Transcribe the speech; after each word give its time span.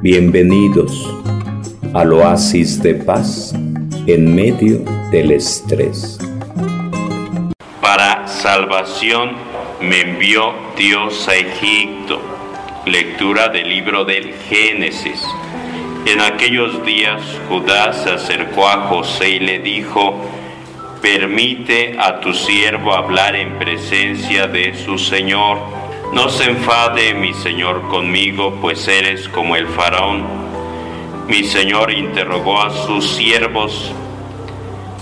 Bienvenidos 0.00 1.12
al 1.92 2.12
oasis 2.12 2.80
de 2.80 2.94
paz 2.94 3.52
en 4.06 4.32
medio 4.32 4.84
del 5.10 5.32
estrés. 5.32 6.20
Para 7.80 8.28
salvación 8.28 9.32
me 9.80 10.02
envió 10.02 10.54
Dios 10.76 11.26
a 11.26 11.34
Egipto. 11.34 12.22
Lectura 12.86 13.48
del 13.48 13.68
libro 13.68 14.04
del 14.04 14.34
Génesis. 14.48 15.20
En 16.06 16.20
aquellos 16.20 16.86
días 16.86 17.20
Judá 17.48 17.92
se 17.92 18.10
acercó 18.10 18.68
a 18.68 18.86
José 18.86 19.30
y 19.30 19.40
le 19.40 19.58
dijo, 19.58 20.14
permite 21.02 21.96
a 21.98 22.20
tu 22.20 22.32
siervo 22.32 22.94
hablar 22.94 23.34
en 23.34 23.58
presencia 23.58 24.46
de 24.46 24.76
su 24.76 24.96
Señor. 24.96 25.58
No 26.12 26.30
se 26.30 26.44
enfade 26.44 27.12
mi 27.14 27.34
Señor 27.34 27.86
conmigo, 27.88 28.58
pues 28.60 28.88
eres 28.88 29.28
como 29.28 29.56
el 29.56 29.66
faraón. 29.68 30.24
Mi 31.28 31.44
Señor 31.44 31.92
interrogó 31.92 32.62
a 32.62 32.70
sus 32.70 33.16
siervos, 33.16 33.92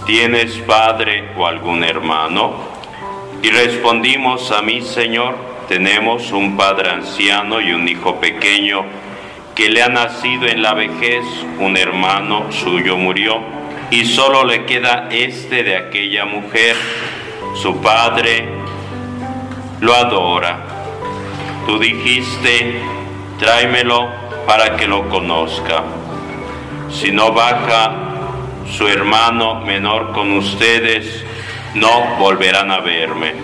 ¿tienes 0.04 0.58
padre 0.58 1.30
o 1.36 1.46
algún 1.46 1.84
hermano? 1.84 2.54
Y 3.42 3.50
respondimos 3.50 4.50
a 4.50 4.62
mi 4.62 4.80
Señor, 4.80 5.36
tenemos 5.68 6.32
un 6.32 6.56
padre 6.56 6.90
anciano 6.90 7.60
y 7.60 7.72
un 7.72 7.86
hijo 7.86 8.16
pequeño 8.16 8.84
que 9.54 9.68
le 9.70 9.82
ha 9.82 9.88
nacido 9.88 10.46
en 10.46 10.60
la 10.60 10.74
vejez, 10.74 11.24
un 11.60 11.76
hermano 11.76 12.50
suyo 12.50 12.96
murió 12.96 13.40
y 13.90 14.04
solo 14.04 14.44
le 14.44 14.64
queda 14.64 15.08
este 15.10 15.62
de 15.62 15.76
aquella 15.76 16.24
mujer. 16.24 16.76
Su 17.54 17.80
padre 17.80 18.48
lo 19.80 19.94
adora. 19.94 20.75
Tú 21.66 21.80
dijiste, 21.80 22.80
tráemelo 23.40 24.08
para 24.46 24.76
que 24.76 24.86
lo 24.86 25.08
conozca. 25.08 25.82
Si 26.90 27.10
no 27.10 27.32
baja 27.32 27.92
su 28.70 28.86
hermano 28.86 29.60
menor 29.62 30.12
con 30.12 30.32
ustedes, 30.36 31.24
no 31.74 32.16
volverán 32.18 32.70
a 32.70 32.78
verme. 32.78 33.34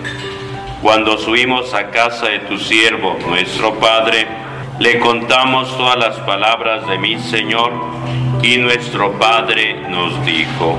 Cuando 0.81 1.17
subimos 1.17 1.73
a 1.73 1.91
casa 1.91 2.27
de 2.27 2.39
tu 2.39 2.57
siervo, 2.57 3.17
nuestro 3.27 3.75
Padre, 3.75 4.25
le 4.79 4.99
contamos 4.99 5.75
todas 5.77 5.97
las 5.97 6.17
palabras 6.19 6.87
de 6.87 6.97
mi 6.97 7.19
Señor 7.19 7.71
y 8.41 8.57
nuestro 8.57 9.19
Padre 9.19 9.81
nos 9.89 10.25
dijo, 10.25 10.77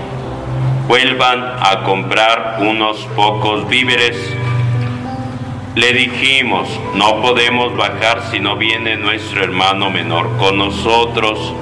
vuelvan 0.89 1.45
a 1.61 1.83
comprar 1.85 2.57
unos 2.61 2.99
pocos 3.15 3.69
víveres. 3.69 4.17
Le 5.75 5.93
dijimos, 5.93 6.69
no 6.95 7.21
podemos 7.21 7.77
bajar 7.77 8.23
si 8.31 8.39
no 8.39 8.57
viene 8.57 8.97
nuestro 8.97 9.43
hermano 9.43 9.91
menor 9.91 10.37
con 10.37 10.57
nosotros. 10.57 11.53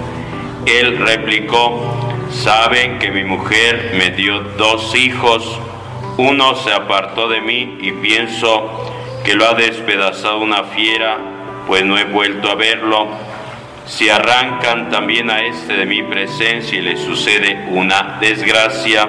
Él 0.66 0.98
replicó, 0.98 1.96
saben 2.30 2.98
que 2.98 3.10
mi 3.10 3.24
mujer 3.24 3.94
me 3.96 4.10
dio 4.10 4.41
dos 4.58 4.94
hijos, 4.94 5.58
uno 6.19 6.54
se 6.56 6.72
apartó 6.72 7.28
de 7.28 7.41
mí 7.41 7.78
y 7.80 7.92
pienso 7.92 9.22
que 9.24 9.34
lo 9.34 9.48
ha 9.48 9.54
despedazado 9.54 10.41
una 10.41 10.64
fiera, 10.64 11.16
pues 11.66 11.82
no 11.84 11.97
he 11.97 12.04
vuelto 12.04 12.50
a 12.50 12.54
verlo 12.54 13.08
si 13.86 14.08
arrancan 14.08 14.91
también 14.91 15.30
a 15.30 15.41
este 15.41 15.74
de 15.74 15.86
mi 15.86 16.02
presencia 16.02 16.78
y 16.78 16.82
le 16.82 16.97
sucede 16.97 17.66
una 17.70 18.19
desgracia, 18.20 19.08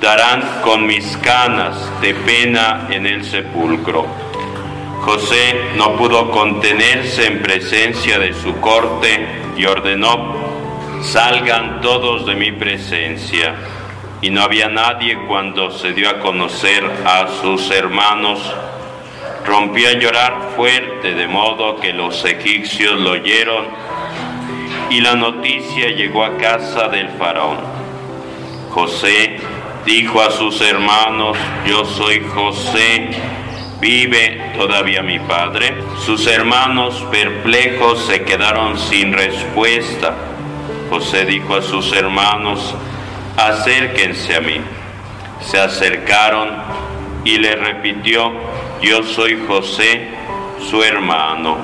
darán 0.00 0.60
con 0.62 0.86
mis 0.86 1.16
canas 1.18 1.76
de 2.00 2.14
pena 2.14 2.88
en 2.90 3.06
el 3.06 3.24
sepulcro. 3.24 4.06
José 5.02 5.72
no 5.76 5.96
pudo 5.96 6.30
contenerse 6.30 7.26
en 7.26 7.42
presencia 7.42 8.18
de 8.18 8.34
su 8.34 8.56
corte 8.60 9.26
y 9.56 9.64
ordenó, 9.64 10.34
salgan 11.02 11.80
todos 11.80 12.26
de 12.26 12.34
mi 12.34 12.52
presencia. 12.52 13.54
Y 14.20 14.30
no 14.30 14.42
había 14.42 14.68
nadie 14.68 15.16
cuando 15.28 15.70
se 15.70 15.92
dio 15.92 16.10
a 16.10 16.18
conocer 16.18 16.84
a 17.04 17.28
sus 17.40 17.70
hermanos 17.70 18.40
rompió 19.48 19.88
a 19.88 19.92
llorar 19.92 20.52
fuerte, 20.56 21.14
de 21.14 21.26
modo 21.26 21.76
que 21.76 21.94
los 21.94 22.22
egipcios 22.24 23.00
lo 23.00 23.12
oyeron 23.12 23.66
y 24.90 25.00
la 25.00 25.14
noticia 25.14 25.88
llegó 25.88 26.24
a 26.24 26.36
casa 26.36 26.88
del 26.88 27.08
faraón. 27.10 27.58
José 28.70 29.38
dijo 29.84 30.20
a 30.20 30.30
sus 30.30 30.60
hermanos, 30.60 31.36
yo 31.66 31.84
soy 31.84 32.20
José, 32.20 33.10
¿vive 33.80 34.52
todavía 34.56 35.02
mi 35.02 35.18
padre? 35.18 35.74
Sus 36.04 36.26
hermanos 36.26 37.06
perplejos 37.10 38.04
se 38.06 38.22
quedaron 38.22 38.78
sin 38.78 39.12
respuesta. 39.12 40.14
José 40.90 41.24
dijo 41.24 41.54
a 41.54 41.62
sus 41.62 41.92
hermanos, 41.92 42.74
acérquense 43.36 44.36
a 44.36 44.40
mí. 44.40 44.60
Se 45.40 45.58
acercaron 45.58 46.50
y 47.24 47.38
le 47.38 47.54
repitió, 47.56 48.32
yo 48.82 49.02
soy 49.02 49.38
José, 49.46 50.08
su 50.68 50.82
hermano, 50.82 51.58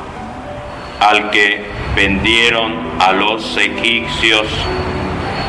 al 1.00 1.30
que 1.30 1.64
vendieron 1.94 2.74
a 3.00 3.12
los 3.12 3.56
egipcios, 3.56 4.46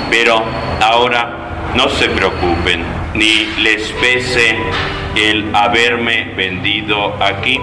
pero 0.09 0.43
ahora 0.81 1.44
no 1.75 1.89
se 1.89 2.09
preocupen, 2.09 2.83
ni 3.13 3.45
les 3.57 3.91
pese 3.93 4.57
el 5.15 5.53
haberme 5.53 6.33
vendido 6.35 7.15
aquí. 7.21 7.59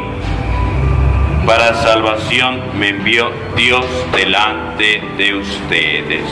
Para 1.47 1.75
salvación 1.75 2.79
me 2.79 2.91
envió 2.91 3.33
Dios 3.57 3.85
delante 4.15 5.03
de 5.17 5.35
ustedes. 5.35 6.25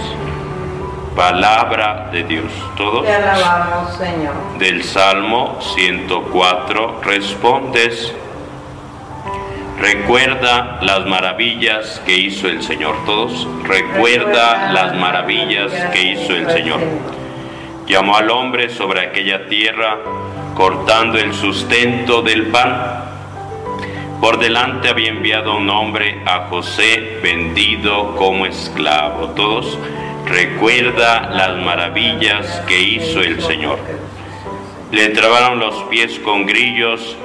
Palabra 1.17 2.09
de 2.13 2.23
Dios. 2.23 2.53
Todos. 2.77 3.05
Te 3.05 3.13
alabamos, 3.13 3.97
Señor. 3.97 4.35
Del 4.59 4.85
Salmo 4.85 5.59
104 5.61 7.01
respondes. 7.03 8.15
Recuerda 9.79 10.79
las 10.83 11.07
maravillas 11.07 12.01
que 12.07 12.17
hizo 12.17 12.47
el 12.47 12.63
Señor. 12.63 12.95
Todos. 13.05 13.49
Recuerda 13.65 14.71
las 14.73 14.95
maravillas 14.95 15.73
que 15.93 16.03
hizo 16.13 16.35
el 16.35 16.49
Señor. 16.51 16.81
Llamó 17.91 18.17
al 18.17 18.31
hombre 18.31 18.69
sobre 18.69 19.01
aquella 19.01 19.49
tierra, 19.49 19.99
cortando 20.55 21.19
el 21.19 21.35
sustento 21.35 22.23
del 22.23 22.47
pan. 22.47 23.03
Por 24.21 24.39
delante 24.39 24.89
había 24.89 25.09
enviado 25.09 25.57
un 25.57 25.69
hombre 25.69 26.23
a 26.25 26.47
José, 26.49 27.19
vendido 27.21 28.15
como 28.15 28.47
esclavo. 28.47 29.31
Todos 29.31 29.77
recuerda 30.25 31.31
las 31.31 31.57
maravillas 31.65 32.63
que 32.69 32.81
hizo 32.81 33.23
el 33.23 33.43
Señor. 33.43 33.81
Le 34.93 35.09
trabaron 35.09 35.59
los 35.59 35.75
pies 35.91 36.21
con 36.21 36.47
grillos, 36.47 37.17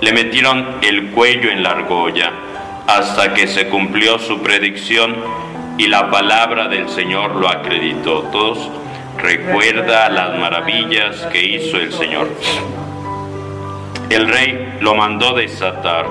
le 0.00 0.14
metieron 0.14 0.76
el 0.80 1.10
cuello 1.10 1.50
en 1.50 1.62
la 1.62 1.72
argolla, 1.72 2.32
hasta 2.86 3.34
que 3.34 3.46
se 3.46 3.68
cumplió 3.68 4.18
su 4.18 4.40
predicción 4.40 5.16
y 5.76 5.86
la 5.86 6.10
palabra 6.10 6.68
del 6.68 6.88
Señor 6.88 7.36
lo 7.36 7.46
acreditó. 7.46 8.22
Todos 8.32 8.70
recuerda 9.18 10.08
las 10.10 10.38
maravillas 10.38 11.16
que 11.32 11.42
hizo 11.42 11.78
el 11.78 11.92
Señor. 11.92 12.28
El 14.10 14.28
rey 14.28 14.78
lo 14.80 14.94
mandó 14.94 15.34
desatar. 15.34 16.06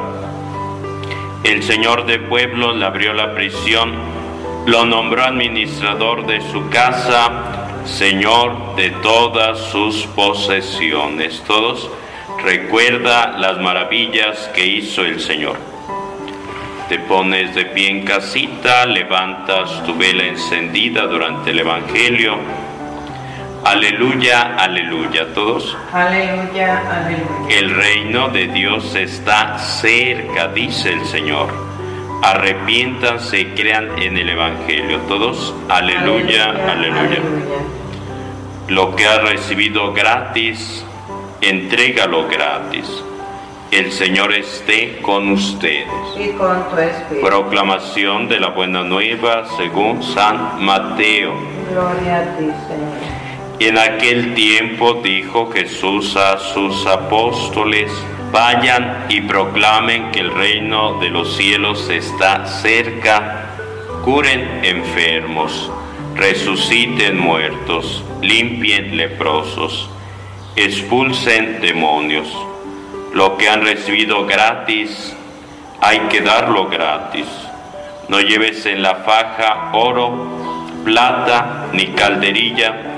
El 1.44 1.64
Señor 1.64 2.06
de 2.06 2.20
pueblos 2.20 2.76
le 2.76 2.86
abrió 2.86 3.14
la 3.14 3.34
prisión 3.34 4.14
lo 4.66 4.86
nombró 4.86 5.24
administrador 5.24 6.26
de 6.26 6.40
su 6.40 6.70
casa, 6.70 7.82
señor 7.86 8.76
de 8.78 8.92
todas 8.92 9.60
sus 9.60 10.06
posesiones. 10.08 11.44
Todos 11.46 11.90
recuerda 12.42 13.38
las 13.38 13.60
maravillas 13.60 14.50
que 14.56 14.66
hizo 14.66 15.04
el 15.04 15.20
Señor. 15.20 15.58
Te 16.88 16.98
pones 17.00 17.54
de 17.56 17.66
pie 17.66 17.90
en 17.90 18.06
casita, 18.06 18.86
levantas 18.86 19.84
tu 19.86 19.96
vela 19.96 20.24
encendida 20.24 21.08
durante 21.08 21.52
el 21.52 21.60
Evangelio. 21.60 22.38
Aleluya, 23.66 24.56
aleluya, 24.58 25.34
todos. 25.34 25.78
Aleluya, 25.92 26.84
aleluya. 26.90 27.58
El 27.58 27.74
reino 27.74 28.30
de 28.30 28.48
Dios 28.48 28.94
está 28.96 29.58
cerca, 29.58 30.50
dice 30.50 30.92
el 30.94 31.06
Señor 31.06 31.64
arrepiéntanse 32.24 33.42
y 33.42 33.46
crean 33.48 34.02
en 34.02 34.18
el 34.18 34.30
Evangelio. 34.30 35.00
Todos, 35.10 35.54
aleluya, 35.68 36.46
aleluya. 36.46 37.02
aleluya. 37.02 37.60
Lo 38.70 38.96
que 38.96 39.06
ha 39.06 39.20
recibido 39.20 39.92
gratis, 39.94 40.86
entrégalo 41.42 42.28
gratis. 42.28 43.04
El 43.72 43.92
Señor 43.92 44.32
esté 44.34 45.00
con 45.02 45.32
ustedes. 45.32 45.88
Y 46.18 46.30
con 46.30 46.70
tu 46.70 46.78
espíritu. 46.78 47.26
Proclamación 47.26 48.30
de 48.30 48.40
la 48.40 48.50
buena 48.50 48.84
nueva 48.84 49.46
según 49.58 50.02
San 50.02 50.64
Mateo. 50.64 51.34
Gloria 51.72 52.20
a 52.20 52.38
ti, 52.38 52.46
Señor. 52.68 53.23
En 53.66 53.78
aquel 53.78 54.36
tiempo 54.36 54.96
dijo 54.96 55.50
Jesús 55.50 56.18
a 56.18 56.38
sus 56.38 56.86
apóstoles, 56.86 57.90
Vayan 58.30 59.06
y 59.08 59.22
proclamen 59.22 60.12
que 60.12 60.20
el 60.20 60.34
reino 60.34 61.00
de 61.00 61.08
los 61.08 61.38
cielos 61.38 61.90
está 61.90 62.46
cerca, 62.46 63.56
curen 64.04 64.66
enfermos, 64.66 65.72
resuciten 66.14 67.18
muertos, 67.18 68.04
limpien 68.22 68.98
leprosos, 68.98 69.90
expulsen 70.58 71.62
demonios. 71.62 72.28
Lo 73.14 73.38
que 73.38 73.48
han 73.48 73.62
recibido 73.62 74.26
gratis, 74.26 75.16
hay 75.80 76.00
que 76.10 76.20
darlo 76.20 76.68
gratis. 76.68 77.28
No 78.10 78.20
lleves 78.20 78.66
en 78.66 78.84
la 78.84 78.96
faja 78.96 79.70
oro, 79.72 80.74
plata, 80.84 81.70
ni 81.72 81.86
calderilla, 81.94 82.93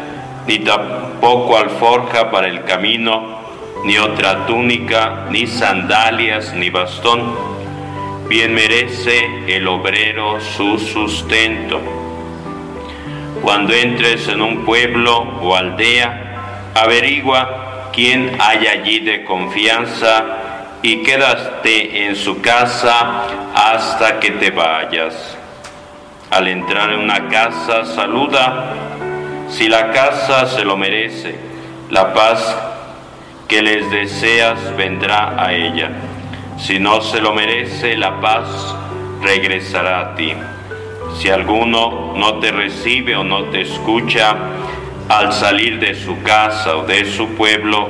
ni 0.48 0.60
tampoco 0.60 1.58
alforja 1.58 2.30
para 2.32 2.48
el 2.48 2.64
camino, 2.64 3.40
ni 3.84 3.98
otra 3.98 4.46
túnica, 4.46 5.26
ni 5.30 5.48
sandalias, 5.48 6.54
ni 6.54 6.70
bastón. 6.70 7.36
Bien 8.28 8.54
merece 8.54 9.46
el 9.48 9.68
obrero 9.68 10.40
su 10.40 10.80
sustento. 10.80 11.80
Cuando 13.42 13.74
entres 13.74 14.28
en 14.28 14.42
un 14.42 14.66
pueblo 14.66 15.20
o 15.42 15.56
aldea, 15.56 16.72
averigua 16.74 17.92
quién 17.94 18.36
hay 18.40 18.68
allí 18.68 19.00
de 19.00 19.24
confianza 19.24 20.26
y 20.82 21.04
quédate 21.04 22.06
en 22.06 22.16
su 22.16 22.42
casa 22.42 23.24
hasta 23.54 24.20
que 24.20 24.32
te 24.32 24.52
vayas. 24.52 25.38
Al 26.32 26.48
entrar 26.48 26.92
en 26.92 27.00
una 27.00 27.28
casa, 27.30 27.86
saluda. 27.86 28.85
Si 29.50 29.70
la 29.70 29.92
casa 29.92 30.48
se 30.48 30.66
lo 30.66 30.76
merece, 30.76 31.36
la 31.90 32.14
paz 32.14 32.58
que 33.48 33.62
les 33.62 33.90
deseas 33.92 34.76
vendrá 34.76 35.42
a 35.42 35.54
ella. 35.54 35.92
Si 36.58 36.80
no 36.80 37.02
se 37.02 37.22
lo 37.22 37.34
merece, 37.34 37.96
la 37.96 38.20
paz 38.20 38.76
regresará 39.22 40.00
a 40.00 40.16
ti. 40.16 40.34
Si 41.18 41.30
alguno 41.30 42.14
no 42.16 42.40
te 42.40 42.52
recibe 42.52 43.16
o 43.16 43.24
no 43.24 43.46
te 43.46 43.62
escucha 43.62 44.36
al 45.08 45.32
salir 45.32 45.80
de 45.80 45.94
su 45.94 46.22
casa 46.24 46.78
o 46.78 46.84
de 46.84 47.06
su 47.06 47.30
pueblo, 47.36 47.88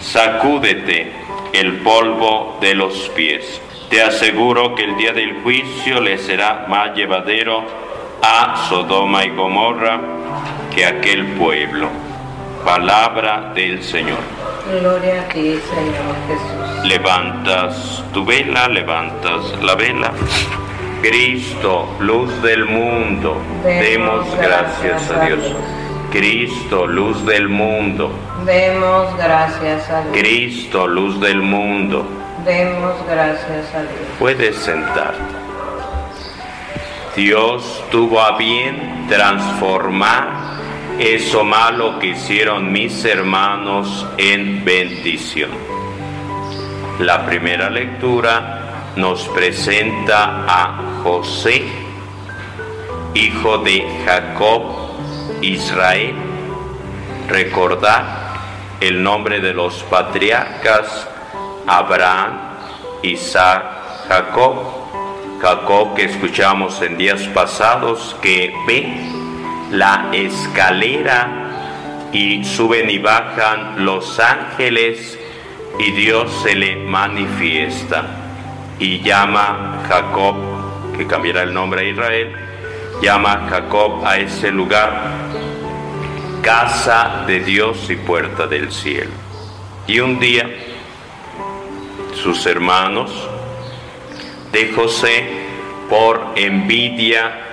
sacúdete 0.00 1.12
el 1.52 1.74
polvo 1.78 2.58
de 2.60 2.74
los 2.74 3.08
pies. 3.10 3.62
Te 3.88 4.02
aseguro 4.02 4.74
que 4.74 4.84
el 4.84 4.96
día 4.96 5.12
del 5.12 5.42
juicio 5.42 6.00
le 6.00 6.18
será 6.18 6.66
más 6.68 6.94
llevadero 6.94 7.62
a 8.20 8.66
Sodoma 8.68 9.24
y 9.24 9.30
Gomorra 9.30 10.17
que 10.78 10.86
aquel 10.86 11.26
pueblo. 11.32 11.88
Palabra 12.64 13.52
del 13.52 13.82
Señor. 13.82 14.18
Gloria 14.80 15.22
a 15.22 15.28
ti, 15.28 15.58
Señor 15.74 16.14
Jesús. 16.28 16.86
Levantas 16.86 18.04
tu 18.12 18.24
vela, 18.24 18.68
levantas 18.68 19.60
la 19.60 19.74
vela. 19.74 20.12
Cristo, 21.02 21.88
luz 21.98 22.30
del 22.42 22.64
mundo, 22.66 23.42
demos 23.64 24.32
gracias 24.36 25.10
a 25.10 25.24
Dios. 25.24 25.56
Cristo, 26.12 26.86
luz 26.86 27.26
del 27.26 27.48
mundo. 27.48 28.12
Demos 28.46 29.16
gracias 29.16 29.90
a 29.90 30.02
Dios. 30.02 30.16
Cristo, 30.16 30.86
luz 30.86 31.20
del 31.20 31.42
mundo. 31.42 32.06
Demos 32.44 32.94
gracias 33.04 33.74
a 33.74 33.80
Dios. 33.80 34.06
Puedes 34.20 34.54
sentarte. 34.56 35.38
Dios 37.16 37.82
tuvo 37.90 38.20
a 38.20 38.36
bien 38.38 39.06
transformar 39.08 40.48
eso 40.98 41.44
malo 41.44 41.98
que 42.00 42.08
hicieron 42.08 42.72
mis 42.72 43.04
hermanos 43.04 44.04
en 44.16 44.64
bendición. 44.64 45.50
La 46.98 47.24
primera 47.24 47.70
lectura 47.70 48.92
nos 48.96 49.28
presenta 49.28 50.44
a 50.48 51.00
José, 51.04 51.62
hijo 53.14 53.58
de 53.58 53.86
Jacob, 54.04 54.62
Israel. 55.40 56.16
Recordar 57.28 58.34
el 58.80 59.00
nombre 59.00 59.40
de 59.40 59.54
los 59.54 59.84
patriarcas 59.84 61.08
Abraham, 61.66 62.40
Isaac, 63.02 63.62
Jacob. 64.08 64.56
Jacob 65.40 65.94
que 65.94 66.06
escuchamos 66.06 66.82
en 66.82 66.98
días 66.98 67.22
pasados 67.28 68.16
que 68.20 68.52
ve 68.66 69.17
la 69.70 70.08
escalera 70.12 72.08
y 72.12 72.44
suben 72.44 72.88
y 72.90 72.98
bajan 72.98 73.84
los 73.84 74.18
ángeles 74.18 75.18
y 75.78 75.90
Dios 75.92 76.32
se 76.42 76.54
le 76.54 76.76
manifiesta 76.76 78.04
y 78.78 79.00
llama 79.00 79.82
Jacob, 79.88 80.36
que 80.96 81.06
cambiará 81.06 81.42
el 81.42 81.52
nombre 81.52 81.82
a 81.82 81.84
Israel, 81.84 82.32
llama 83.02 83.46
Jacob 83.48 84.04
a 84.04 84.18
ese 84.18 84.50
lugar 84.50 85.18
casa 86.42 87.24
de 87.26 87.40
Dios 87.40 87.90
y 87.90 87.96
puerta 87.96 88.46
del 88.46 88.72
cielo. 88.72 89.10
Y 89.86 90.00
un 90.00 90.18
día 90.18 90.48
sus 92.22 92.46
hermanos 92.46 93.10
de 94.52 94.72
José, 94.72 95.24
por 95.88 96.32
envidia, 96.36 97.47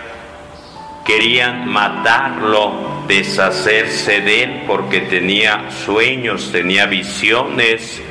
querían 1.05 1.67
matarlo, 1.69 3.03
deshacerse 3.07 4.21
de 4.21 4.43
él, 4.43 4.63
porque 4.65 5.01
tenía 5.01 5.69
sueños, 5.69 6.51
tenía 6.51 6.87
visiones, 6.87 8.01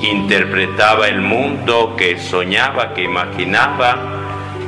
interpretaba 0.00 1.08
el 1.08 1.20
mundo 1.20 1.94
que 1.96 2.18
soñaba, 2.18 2.94
que 2.94 3.02
imaginaba, 3.02 4.22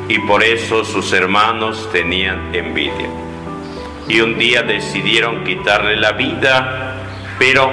y 0.07 0.19
por 0.21 0.45
eso 0.45 0.85
sus 0.85 1.13
hermanos 1.13 1.89
tenían 1.91 2.55
envidia. 2.55 3.09
Y 4.07 4.21
un 4.21 4.39
día 4.39 4.63
decidieron 4.63 5.43
quitarle 5.43 5.97
la 5.97 6.13
vida, 6.13 6.95
pero 7.39 7.73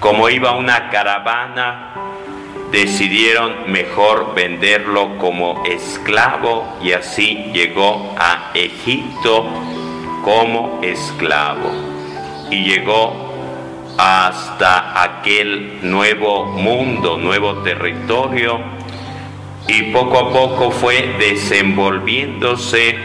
como 0.00 0.28
iba 0.30 0.52
una 0.52 0.88
caravana, 0.88 1.89
decidieron 2.70 3.70
mejor 3.70 4.34
venderlo 4.34 5.18
como 5.18 5.62
esclavo 5.64 6.78
y 6.82 6.92
así 6.92 7.50
llegó 7.52 8.14
a 8.18 8.52
Egipto 8.54 9.46
como 10.22 10.80
esclavo. 10.82 11.70
Y 12.50 12.64
llegó 12.64 13.30
hasta 13.98 15.02
aquel 15.02 15.78
nuevo 15.82 16.46
mundo, 16.46 17.18
nuevo 17.18 17.62
territorio 17.62 18.60
y 19.68 19.82
poco 19.92 20.18
a 20.18 20.32
poco 20.32 20.70
fue 20.70 21.14
desenvolviéndose 21.18 22.96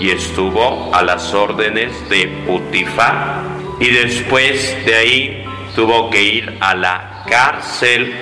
y 0.00 0.10
estuvo 0.10 0.94
a 0.94 1.02
las 1.02 1.32
órdenes 1.34 2.08
de 2.08 2.26
Putifar 2.46 3.42
y 3.78 3.90
después 3.90 4.84
de 4.84 4.94
ahí 4.94 5.44
tuvo 5.74 6.10
que 6.10 6.22
ir 6.22 6.56
a 6.60 6.74
la 6.74 7.24
cárcel 7.28 8.12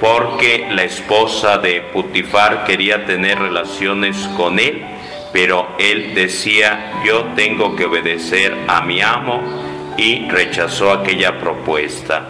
porque 0.00 0.68
la 0.70 0.84
esposa 0.84 1.58
de 1.58 1.80
Putifar 1.80 2.64
quería 2.64 3.06
tener 3.06 3.38
relaciones 3.38 4.16
con 4.36 4.58
él, 4.58 4.84
pero 5.32 5.68
él 5.78 6.14
decía, 6.14 7.00
yo 7.04 7.24
tengo 7.34 7.74
que 7.76 7.86
obedecer 7.86 8.54
a 8.68 8.82
mi 8.82 9.00
amo 9.00 9.42
y 9.96 10.28
rechazó 10.28 10.92
aquella 10.92 11.38
propuesta. 11.38 12.28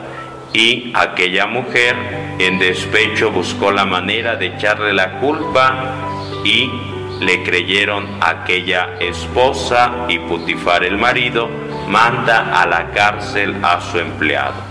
Y 0.52 0.92
aquella 0.94 1.46
mujer 1.46 1.96
en 2.38 2.58
despecho 2.58 3.30
buscó 3.30 3.70
la 3.70 3.85
manera 3.85 4.37
de 4.37 4.46
echarle 4.46 4.94
la 4.94 5.18
culpa 5.18 5.94
y 6.44 6.70
le 7.20 7.42
creyeron 7.42 8.18
aquella 8.20 8.96
esposa 9.00 10.06
y 10.08 10.18
Putifar 10.20 10.85
el 10.85 10.96
marido 10.96 11.49
manda 11.88 12.61
a 12.61 12.66
la 12.66 12.90
cárcel 12.90 13.56
a 13.62 13.80
su 13.80 13.99
empleado 13.99 14.65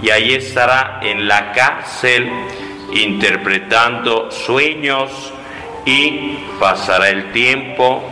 y 0.00 0.10
ahí 0.10 0.34
estará 0.34 1.00
en 1.02 1.26
la 1.26 1.52
cárcel 1.52 2.30
interpretando 2.92 4.30
sueños 4.30 5.10
y 5.84 6.38
pasará 6.58 7.10
el 7.10 7.32
tiempo 7.32 8.02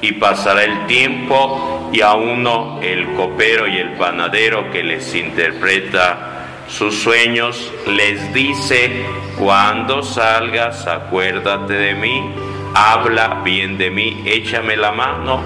y 0.00 0.12
pasará 0.12 0.64
el 0.64 0.86
tiempo 0.86 1.90
y 1.92 2.00
a 2.02 2.14
uno 2.14 2.80
el 2.82 3.14
copero 3.14 3.66
y 3.66 3.78
el 3.78 3.92
panadero 3.92 4.70
que 4.70 4.82
les 4.82 5.14
interpreta 5.14 6.64
sus 6.68 6.94
sueños 7.02 7.72
les 7.86 8.32
dice 8.34 9.06
cuando 9.38 10.02
salgas 10.02 10.86
acuérdate 10.86 11.74
de 11.74 11.94
mí 11.94 12.34
habla 12.74 13.40
bien 13.42 13.78
de 13.78 13.90
mí 13.90 14.22
échame 14.26 14.76
la 14.76 14.92
mano 14.92 15.40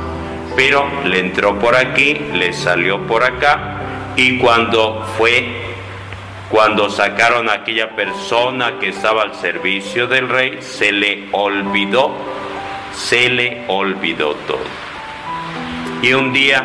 pero 0.57 0.87
le 1.05 1.21
entró 1.21 1.59
por 1.59 1.77
aquí 1.77 2.15
le 2.35 2.53
salió 2.53 3.07
por 3.07 3.23
acá 3.23 3.81
y 4.17 4.39
cuando 4.39 5.07
fue, 5.17 5.60
cuando 6.51 6.91
sacaron 6.91 7.49
a 7.49 7.55
aquella 7.55 7.95
persona 7.95 8.79
que 8.81 8.89
estaba 8.89 9.23
al 9.23 9.37
servicio 9.37 10.09
del 10.09 10.29
rey, 10.29 10.59
se 10.61 10.91
le 10.91 11.29
olvidó, 11.31 12.13
se 12.93 13.29
le 13.29 13.65
olvidó 13.69 14.35
todo. 14.49 14.65
Y 16.03 16.13
un 16.13 16.33
día 16.33 16.65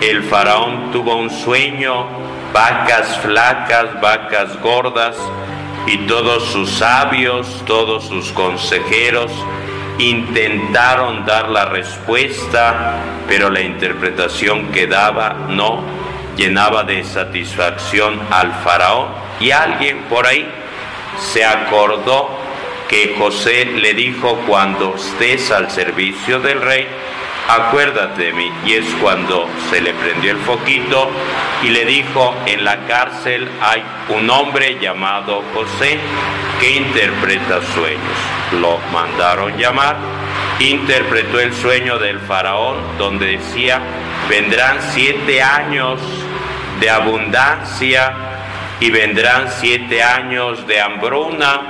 el 0.00 0.24
faraón 0.24 0.90
tuvo 0.90 1.14
un 1.14 1.30
sueño, 1.30 2.06
vacas 2.52 3.16
flacas, 3.18 4.00
vacas 4.00 4.60
gordas, 4.60 5.16
y 5.86 5.98
todos 5.98 6.44
sus 6.46 6.70
sabios, 6.70 7.62
todos 7.64 8.04
sus 8.04 8.32
consejeros 8.32 9.30
intentaron 9.98 11.24
dar 11.24 11.48
la 11.48 11.66
respuesta, 11.66 12.96
pero 13.28 13.50
la 13.50 13.60
interpretación 13.60 14.72
que 14.72 14.86
daba 14.86 15.34
no 15.48 16.01
llenaba 16.42 16.82
de 16.82 17.04
satisfacción 17.04 18.20
al 18.32 18.52
faraón 18.64 19.10
y 19.38 19.52
alguien 19.52 19.98
por 20.10 20.26
ahí 20.26 20.44
se 21.16 21.44
acordó 21.44 22.30
que 22.88 23.14
José 23.16 23.64
le 23.64 23.94
dijo 23.94 24.36
cuando 24.48 24.96
estés 24.96 25.52
al 25.52 25.70
servicio 25.70 26.40
del 26.40 26.60
rey, 26.60 26.88
acuérdate 27.48 28.24
de 28.24 28.32
mí. 28.32 28.50
Y 28.66 28.72
es 28.72 28.86
cuando 29.00 29.48
se 29.70 29.80
le 29.80 29.94
prendió 29.94 30.32
el 30.32 30.38
foquito 30.38 31.10
y 31.62 31.68
le 31.68 31.84
dijo, 31.84 32.34
en 32.46 32.64
la 32.64 32.86
cárcel 32.88 33.48
hay 33.60 33.84
un 34.08 34.28
hombre 34.28 34.78
llamado 34.80 35.44
José 35.54 36.00
que 36.60 36.70
interpreta 36.72 37.60
sueños. 37.72 38.18
Lo 38.60 38.78
mandaron 38.92 39.56
llamar, 39.56 39.96
interpretó 40.58 41.38
el 41.38 41.54
sueño 41.54 42.00
del 42.00 42.18
faraón 42.18 42.78
donde 42.98 43.38
decía, 43.38 43.80
vendrán 44.28 44.78
siete 44.92 45.40
años 45.40 46.00
de 46.80 46.90
abundancia 46.90 48.12
y 48.80 48.90
vendrán 48.90 49.48
siete 49.50 50.02
años 50.02 50.66
de 50.66 50.80
hambruna 50.80 51.60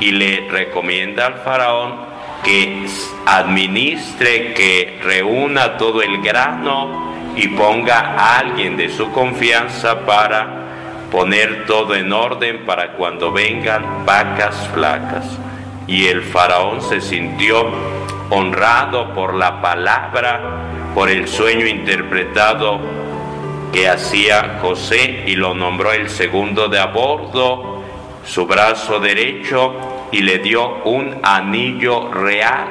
y 0.00 0.10
le 0.12 0.48
recomienda 0.50 1.26
al 1.26 1.34
faraón 1.36 2.12
que 2.44 2.86
administre, 3.24 4.52
que 4.52 5.00
reúna 5.02 5.78
todo 5.78 6.02
el 6.02 6.20
grano 6.20 7.12
y 7.36 7.48
ponga 7.48 8.14
a 8.18 8.38
alguien 8.38 8.76
de 8.76 8.90
su 8.90 9.10
confianza 9.12 10.00
para 10.00 10.62
poner 11.10 11.66
todo 11.66 11.94
en 11.94 12.12
orden 12.12 12.66
para 12.66 12.92
cuando 12.92 13.32
vengan 13.32 14.04
vacas 14.04 14.68
flacas. 14.74 15.24
Y 15.86 16.06
el 16.06 16.22
faraón 16.22 16.82
se 16.82 17.00
sintió 17.00 17.66
honrado 18.30 19.14
por 19.14 19.34
la 19.34 19.60
palabra, 19.60 20.40
por 20.94 21.10
el 21.10 21.28
sueño 21.28 21.66
interpretado 21.66 22.80
que 23.72 23.88
hacía 23.88 24.58
José 24.60 25.24
y 25.26 25.34
lo 25.34 25.54
nombró 25.54 25.92
el 25.92 26.10
segundo 26.10 26.68
de 26.68 26.78
a 26.78 26.86
bordo, 26.86 27.82
su 28.24 28.46
brazo 28.46 29.00
derecho, 29.00 30.08
y 30.12 30.20
le 30.20 30.38
dio 30.38 30.82
un 30.84 31.18
anillo 31.22 32.12
real 32.12 32.68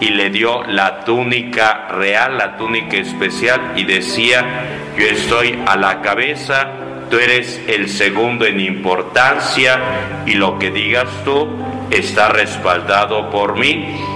y 0.00 0.08
le 0.08 0.30
dio 0.30 0.64
la 0.64 1.04
túnica 1.04 1.88
real, 1.88 2.38
la 2.38 2.56
túnica 2.56 2.96
especial 2.96 3.74
y 3.76 3.84
decía, 3.84 4.92
yo 4.98 5.06
estoy 5.06 5.62
a 5.66 5.76
la 5.76 6.00
cabeza, 6.00 6.68
tú 7.10 7.18
eres 7.18 7.62
el 7.68 7.88
segundo 7.88 8.46
en 8.46 8.60
importancia 8.60 9.78
y 10.26 10.34
lo 10.34 10.58
que 10.58 10.70
digas 10.70 11.08
tú 11.24 11.48
está 11.90 12.28
respaldado 12.28 13.30
por 13.30 13.56
mí 13.56 14.13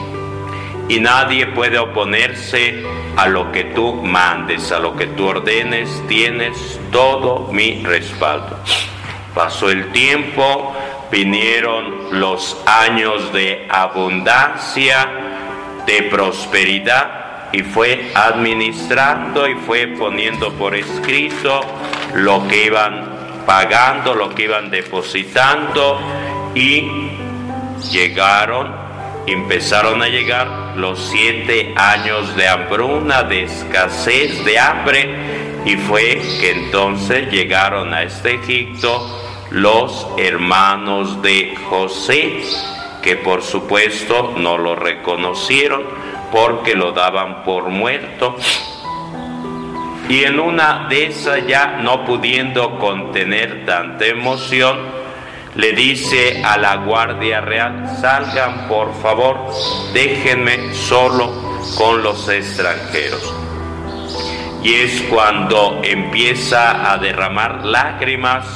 y 0.88 1.00
nadie 1.00 1.46
puede 1.48 1.78
oponerse 1.78 2.82
a 3.16 3.26
lo 3.28 3.52
que 3.52 3.64
tú 3.64 3.94
mandes, 4.02 4.72
a 4.72 4.78
lo 4.78 4.96
que 4.96 5.06
tú 5.08 5.26
ordenes, 5.26 6.02
tienes 6.08 6.80
todo 6.90 7.48
mi 7.52 7.82
respaldo. 7.84 8.58
Pasó 9.34 9.70
el 9.70 9.92
tiempo, 9.92 10.74
vinieron 11.10 12.18
los 12.18 12.56
años 12.66 13.32
de 13.32 13.66
abundancia, 13.68 15.08
de 15.86 16.02
prosperidad, 16.04 17.50
y 17.52 17.62
fue 17.62 18.10
administrando 18.14 19.48
y 19.48 19.54
fue 19.54 19.86
poniendo 19.98 20.52
por 20.52 20.74
escrito 20.74 21.60
lo 22.14 22.46
que 22.46 22.66
iban 22.66 23.44
pagando, 23.46 24.14
lo 24.14 24.34
que 24.34 24.44
iban 24.44 24.70
depositando, 24.70 25.98
y 26.54 27.10
llegaron, 27.90 28.87
empezaron 29.26 30.02
a 30.02 30.08
llegar 30.08 30.74
los 30.76 30.98
siete 31.10 31.74
años 31.76 32.34
de 32.36 32.48
hambruna, 32.48 33.22
de 33.22 33.44
escasez, 33.44 34.44
de 34.44 34.58
hambre, 34.58 35.62
y 35.64 35.76
fue 35.76 36.20
que 36.40 36.52
entonces 36.52 37.30
llegaron 37.30 37.92
a 37.92 38.02
este 38.02 38.34
Egipto 38.34 39.24
los 39.50 40.06
hermanos 40.16 41.20
de 41.22 41.56
José, 41.68 42.42
que 43.02 43.16
por 43.16 43.42
supuesto 43.42 44.34
no 44.36 44.58
lo 44.58 44.74
reconocieron 44.74 45.82
porque 46.30 46.74
lo 46.74 46.92
daban 46.92 47.42
por 47.44 47.68
muerto. 47.68 48.36
Y 50.08 50.24
en 50.24 50.40
una 50.40 50.86
de 50.88 51.06
esas 51.06 51.46
ya 51.46 51.78
no 51.82 52.04
pudiendo 52.04 52.78
contener 52.78 53.66
tanta 53.66 54.06
emoción, 54.06 54.97
le 55.58 55.72
dice 55.72 56.40
a 56.44 56.56
la 56.56 56.76
Guardia 56.76 57.40
Real, 57.40 57.84
salgan 58.00 58.68
por 58.68 58.94
favor, 59.02 59.52
déjenme 59.92 60.72
solo 60.72 61.32
con 61.76 62.00
los 62.00 62.28
extranjeros. 62.28 63.34
Y 64.62 64.74
es 64.74 65.02
cuando 65.10 65.80
empieza 65.82 66.92
a 66.92 66.96
derramar 66.98 67.64
lágrimas 67.64 68.46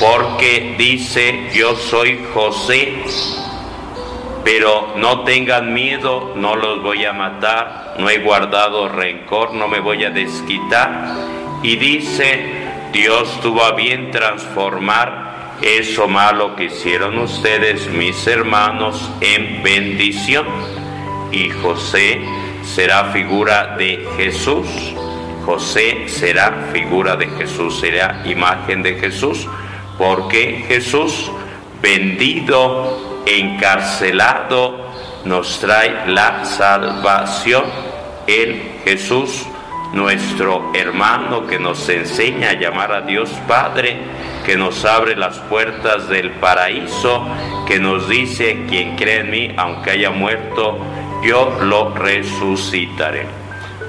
porque 0.00 0.76
dice, 0.78 1.50
yo 1.52 1.76
soy 1.76 2.24
José, 2.32 3.04
pero 4.42 4.94
no 4.96 5.24
tengan 5.24 5.74
miedo, 5.74 6.32
no 6.36 6.56
los 6.56 6.82
voy 6.82 7.04
a 7.04 7.12
matar, 7.12 7.96
no 7.98 8.08
he 8.08 8.16
guardado 8.16 8.88
rencor, 8.88 9.52
no 9.52 9.68
me 9.68 9.80
voy 9.80 10.04
a 10.04 10.10
desquitar. 10.10 11.16
Y 11.62 11.76
dice, 11.76 12.70
Dios 12.92 13.28
tuvo 13.42 13.62
a 13.62 13.72
bien 13.72 14.10
transformar 14.10 15.29
eso 15.62 16.08
malo 16.08 16.56
que 16.56 16.64
hicieron 16.64 17.18
ustedes, 17.18 17.88
mis 17.88 18.26
hermanos, 18.26 19.10
en 19.20 19.62
bendición. 19.62 20.46
Y 21.32 21.50
José 21.50 22.20
será 22.64 23.06
figura 23.12 23.76
de 23.76 24.06
Jesús. 24.16 24.66
José 25.44 26.08
será 26.08 26.68
figura 26.72 27.16
de 27.16 27.26
Jesús, 27.28 27.80
será 27.80 28.22
imagen 28.24 28.82
de 28.82 28.94
Jesús 28.94 29.48
porque 30.00 30.64
Jesús, 30.66 31.30
vendido, 31.82 33.22
encarcelado, 33.26 34.86
nos 35.26 35.60
trae 35.60 36.06
la 36.06 36.42
salvación. 36.46 37.64
Él, 38.26 38.80
Jesús, 38.82 39.44
nuestro 39.92 40.72
hermano 40.72 41.46
que 41.46 41.58
nos 41.58 41.86
enseña 41.90 42.48
a 42.48 42.54
llamar 42.54 42.92
a 42.92 43.02
Dios 43.02 43.28
Padre, 43.46 43.98
que 44.44 44.56
nos 44.56 44.84
abre 44.84 45.16
las 45.16 45.38
puertas 45.38 46.08
del 46.08 46.30
paraíso, 46.32 47.26
que 47.66 47.78
nos 47.78 48.08
dice, 48.08 48.64
quien 48.68 48.96
cree 48.96 49.20
en 49.20 49.30
mí, 49.30 49.54
aunque 49.56 49.90
haya 49.90 50.10
muerto, 50.10 50.78
yo 51.22 51.58
lo 51.62 51.94
resucitaré. 51.94 53.26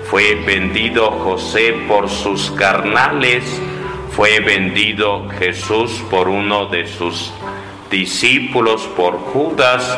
Fue 0.09 0.35
vendido 0.35 1.11
José 1.11 1.73
por 1.87 2.09
sus 2.09 2.51
carnales, 2.51 3.43
fue 4.11 4.39
vendido 4.41 5.29
Jesús 5.39 6.03
por 6.09 6.27
uno 6.27 6.65
de 6.65 6.85
sus 6.85 7.31
discípulos, 7.89 8.83
por 8.95 9.17
Judas, 9.17 9.97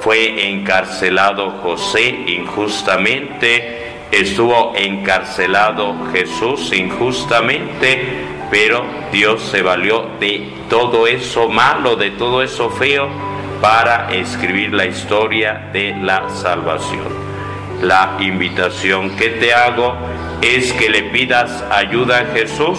fue 0.00 0.50
encarcelado 0.50 1.50
José 1.62 2.24
injustamente, 2.26 4.04
estuvo 4.10 4.74
encarcelado 4.76 5.96
Jesús 6.12 6.70
injustamente, 6.74 8.26
pero 8.54 8.84
Dios 9.10 9.42
se 9.50 9.62
valió 9.62 10.10
de 10.20 10.48
todo 10.70 11.08
eso 11.08 11.48
malo, 11.48 11.96
de 11.96 12.12
todo 12.12 12.40
eso 12.40 12.70
feo, 12.70 13.08
para 13.60 14.14
escribir 14.14 14.72
la 14.72 14.86
historia 14.86 15.70
de 15.72 15.92
la 16.00 16.30
salvación. 16.30 17.08
La 17.82 18.16
invitación 18.20 19.16
que 19.16 19.30
te 19.30 19.52
hago 19.52 19.96
es 20.40 20.72
que 20.74 20.88
le 20.88 21.02
pidas 21.02 21.64
ayuda 21.68 22.20
a 22.20 22.26
Jesús, 22.26 22.78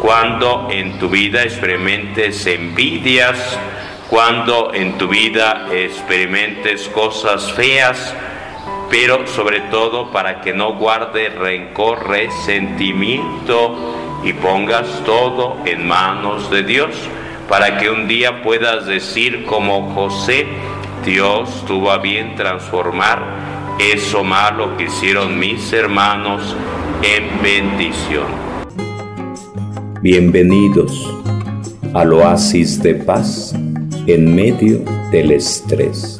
cuando 0.00 0.66
en 0.72 0.98
tu 0.98 1.08
vida 1.08 1.44
experimentes 1.44 2.44
envidias, 2.44 3.56
cuando 4.10 4.74
en 4.74 4.98
tu 4.98 5.06
vida 5.06 5.68
experimentes 5.70 6.88
cosas 6.88 7.52
feas, 7.52 8.12
pero 8.90 9.24
sobre 9.28 9.60
todo 9.70 10.10
para 10.10 10.40
que 10.40 10.52
no 10.52 10.72
guardes 10.72 11.32
rencor, 11.32 12.08
resentimiento 12.08 14.05
y 14.24 14.32
pongas 14.32 15.02
todo 15.04 15.56
en 15.64 15.86
manos 15.86 16.50
de 16.50 16.62
Dios, 16.62 16.90
para 17.48 17.78
que 17.78 17.90
un 17.90 18.08
día 18.08 18.42
puedas 18.42 18.86
decir 18.86 19.44
como 19.44 19.92
José, 19.94 20.46
Dios 21.04 21.64
tuvo 21.66 21.90
a 21.90 21.98
bien 21.98 22.34
transformar 22.34 23.76
eso 23.78 24.24
malo 24.24 24.76
que 24.76 24.84
hicieron 24.84 25.38
mis 25.38 25.72
hermanos 25.72 26.56
en 27.02 27.42
bendición. 27.42 28.26
Bienvenidos 30.00 31.12
al 31.92 32.12
oasis 32.14 32.82
de 32.82 32.94
paz 32.94 33.54
en 34.06 34.34
medio 34.34 34.82
del 35.10 35.32
estrés. 35.32 36.18